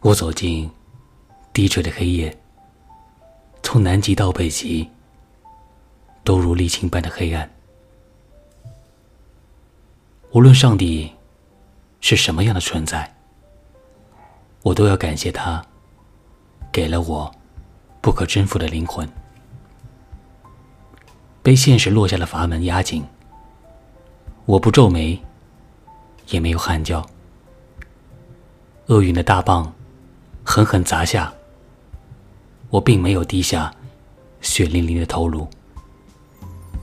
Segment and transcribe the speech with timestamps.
[0.00, 0.70] 我走进
[1.52, 2.36] 低垂的黑夜，
[3.64, 4.88] 从南极到北极，
[6.22, 7.50] 都如沥青般的黑暗。
[10.30, 11.12] 无论上帝
[12.00, 13.12] 是什么样的存在，
[14.62, 15.60] 我都要感谢他，
[16.70, 17.28] 给了我
[18.00, 19.06] 不可征服的灵魂。
[21.42, 23.04] 被现实落下的阀门压紧，
[24.44, 25.20] 我不皱眉，
[26.28, 27.04] 也没有喊叫。
[28.86, 29.70] 厄运的大棒
[30.50, 31.30] 狠狠砸下，
[32.70, 33.70] 我并没有低下
[34.40, 35.46] 血淋淋的头颅。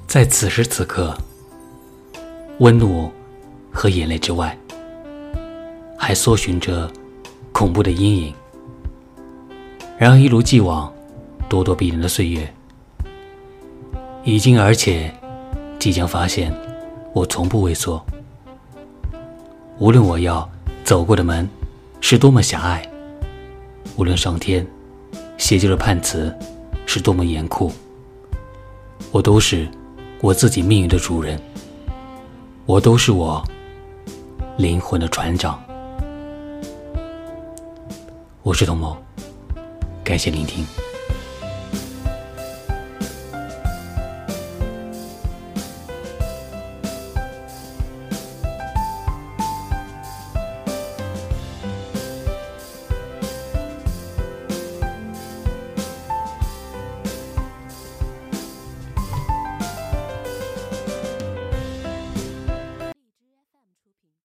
[0.05, 1.17] 在此时此刻，
[2.59, 3.11] 温怒。
[3.77, 4.57] 和眼泪之外，
[5.97, 6.89] 还搜寻着
[7.51, 8.33] 恐怖的阴影。
[9.97, 10.89] 然而，一如既往，
[11.49, 12.53] 咄咄逼人的岁月，
[14.23, 15.13] 已经而且
[15.77, 16.55] 即将发现，
[17.11, 18.01] 我从不畏缩。
[19.77, 20.49] 无论我要
[20.85, 21.49] 走过的门
[21.99, 22.89] 是多么狭隘，
[23.97, 24.65] 无论上天
[25.37, 26.33] 写就的判词
[26.85, 27.71] 是多么严酷，
[29.11, 29.67] 我都是
[30.21, 31.39] 我自己命运的主人。
[32.65, 33.43] 我都是我。
[34.57, 35.61] 灵魂的船长，
[38.41, 38.95] 我是童某，
[40.01, 40.65] 感谢聆听。